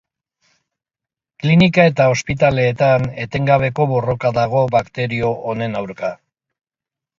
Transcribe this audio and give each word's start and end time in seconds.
Klinika 1.43 1.85
eta 1.89 2.07
ospitaleetan 2.13 3.05
etengabeko 3.27 3.87
borroka 3.93 4.33
dago 4.41 4.65
bakterio 4.79 5.33
honen 5.53 5.81
aurka. 5.85 6.15